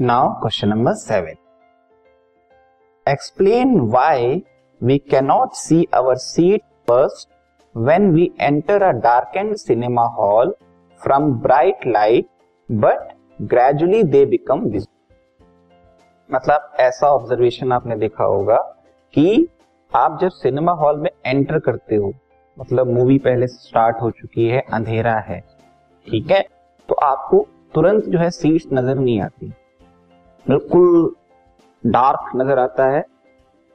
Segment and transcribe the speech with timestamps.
[0.00, 1.34] Now question number seven
[3.06, 4.44] explain why
[4.82, 7.28] we cannot see our seat first
[7.76, 10.54] when we enter a dark end cinema hall
[11.02, 12.26] from bright light
[12.68, 13.12] but
[13.42, 18.62] gradually they become visible मतलब ऐसा observation आपने देखा होगा
[19.14, 19.48] कि
[19.96, 22.12] आप जब cinema hall में enter करते हो
[22.58, 25.40] मतलब मूवी पहले स्टार्ट हो चुकी है, अंधेरा है,
[26.06, 26.42] ठीक है?
[26.88, 29.52] तो आपको तुरंत जो है सीट्स नज़र नहीं आती।
[30.48, 31.14] बिल्कुल
[31.84, 33.04] डार्क नज़र आता है।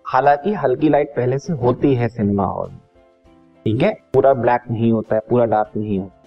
[0.05, 2.79] हालाँकि हल्की लाइट पहले से होती है सिनेमा हॉल में।
[3.65, 3.93] ठीक है?
[4.13, 6.21] पूरा ब्लैक नहीं होता है, पूरा डार्क नहीं होता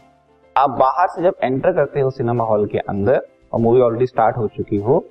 [0.57, 3.21] आप बाहर से जब एंटर करते हो सिनेमा हॉल के अंदर,
[3.53, 5.05] और मूवी ऑलरेडी स्टार्ट हो चुकी हो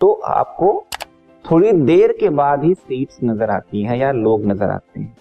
[0.00, 0.84] तो आपको
[1.44, 5.16] थोड़ी देर के बाद ही सीट्स नज़र आती हैं या लोग नज़र आते हैं।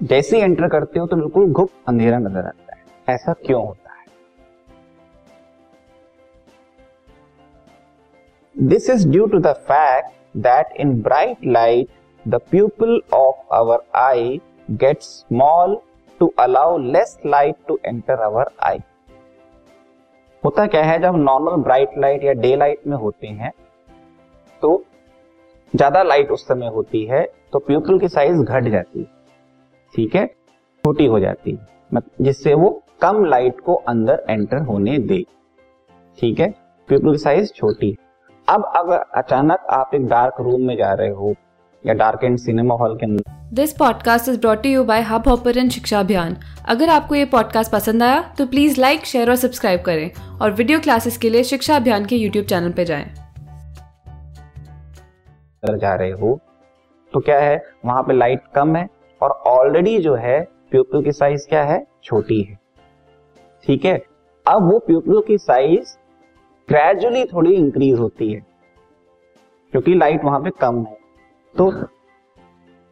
[0.00, 3.80] जैसे ही एंटर करते हो तो बिल्कुल घुप अंधेरा नज़र आता है। ऐसा क्यों होता
[3.80, 3.85] है?
[8.56, 11.88] This is due to the fact that in bright light
[12.24, 14.40] the pupil of our eye
[14.70, 15.76] get small
[16.20, 18.78] to allow less light to enter our eye
[20.42, 23.50] होता क्या है, जब नॉर्मल ब्राइट लाइट या डे लाइट में होते हैं
[24.62, 24.82] तो
[25.74, 29.06] ज़्यादा लाइट उस समय होती है तो प्यूपल की साइज़ घट जाती है।
[29.94, 30.26] ठीक है?
[30.84, 35.22] छोटी हो जाती है। जिससे वो कम लाइट को अंदर एंटर होने दे।
[36.18, 36.50] ठीक है?
[36.88, 37.96] प्यूपल की साइज़ छोटी
[38.48, 41.34] अब अगर अचानक आप एक डार्क रूम में जा रहे हो
[41.86, 46.00] या डार्क एंड सिनेमा हॉल के अंदर। This podcast is brought you by Hubhopper शिक्षा
[46.00, 46.36] अभियान
[46.68, 50.80] अगर आपको ये पॉडकास्ट पसंद आया तो प्लीज़ लाइक शेयर और सब्सक्राइब करें और वीडियो
[50.80, 53.14] क्लासेस के लिए शिक्षा अभियान के यूट्यूब चैनल पर जाए।
[55.76, 56.40] जा रहे हो
[57.12, 57.64] तो क्या है?
[57.86, 58.88] वहाँ पे लाइट कम है
[59.22, 61.86] और ऑलरेडी जो है प्यूपल की साइज़ क्या है?
[62.04, 62.58] छोटी है।
[63.66, 64.02] ठीक है?
[64.46, 65.96] अब वो प्यूपल की साइज़
[66.68, 68.40] ग्रेजुअली थोड़ी इंक्रीज होती है,
[69.72, 70.96] क्योंकि लाइट वहाँ पे कम है।
[71.54, 71.70] तो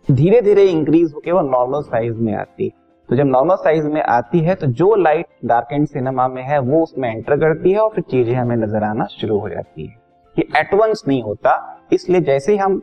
[0.09, 2.71] धीरे धीरे इंक्रीज होकर वो नॉर्मल साइज़ में आती है।
[3.09, 6.59] तो जब नॉर्मल साइज़ में आती है तो जो लाइट डार्क एंड सिनेमा में है,
[6.61, 10.03] वो उसमें एंटर करती है और फिर चीज़ें हमें नज़र आना शुरू हो जाती है।
[10.37, 12.81] ये एटवंस नहीं होता, इसलिए जैसे ही हम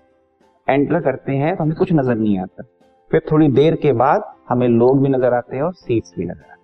[0.68, 2.64] एंटर करते हैं तो हमें कुछ नज़र नहीं आता।
[3.12, 6.42] फिर थोड़ी देर के बाद हमें लोग भी नज़र आते हैं और सीट्स भी नज़र
[6.42, 6.60] आते हैं।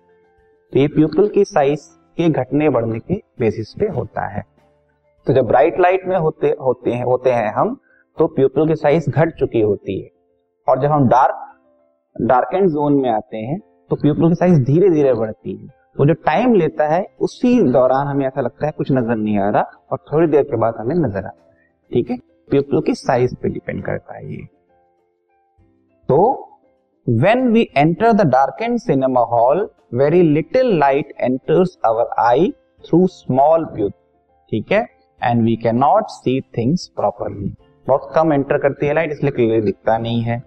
[0.72, 1.88] तो ये प्यूपल की साइज़
[2.18, 4.42] के घटने बढ़ने के बेसिस पे होता है।
[5.26, 7.74] तो जब ब्राइट लाइट में होते होते हैं होते हैं हम
[8.16, 10.08] तो प्यूपल की साइज़ घट चुकी होती है।
[10.68, 11.44] और जब हम डार्क
[12.16, 13.58] डार्क एंड जोन में आते हैं
[13.90, 15.66] तो प्यूपल की साइज़ धीरे धीरे बढ़ती है।
[15.98, 19.48] वो जो टाइम लेता है, उसी दौरान हमें ऐसा लगता है कुछ नज़र नहीं आ
[19.50, 19.62] रहा
[19.92, 22.16] और थोड़ी देर के बाद हमें नज़र आता है। ठीक है?
[22.50, 24.44] प्यूपल की साइज़ पे डिपेंड करता है ये।
[26.08, 26.47] तो
[27.08, 29.60] when we enter the dark end cinema hall
[29.94, 32.50] very little light enters our eye
[32.84, 33.92] through small pupil
[34.52, 34.80] ठीक है?
[35.20, 37.54] And we can not see things properly
[37.86, 40.42] बहुत कम एंटर करती है लाइट इसलिए क्लियर दिखता नहीं है।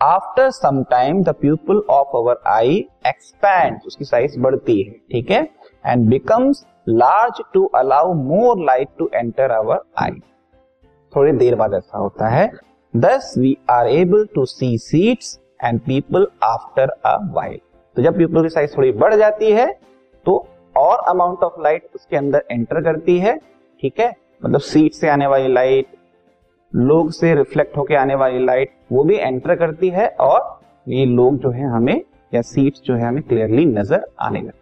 [0.00, 5.42] After some time the pupil of our eye expand उसकी साइज़ बढ़ती है। ठीक है?
[5.86, 10.18] And becomes large to allow more light to enter our eye
[11.12, 12.50] थोड़ी देर बाद ऐसा होता है।
[12.94, 17.58] Thus we are able to see seats and people after a while
[17.96, 19.66] तो जब पीपल की साइज़ थोड़ी बढ़ जाती है
[20.26, 20.36] तो
[20.76, 23.36] और अमाउंट ऑफ़ लाइट उसके अंदर एंटर करती है,
[23.82, 24.12] ठीक है?
[24.44, 25.86] मतलब सीट से आने वाली लाइट
[26.72, 31.38] लोग से रिफ्लेक्ट होके आने वाली लाइट वो भी एंटर करती है और ये लोग
[31.38, 32.00] जो है हमें,
[32.34, 34.61] या सीट्स जो है हमें क्लियरली नज़र आने लगती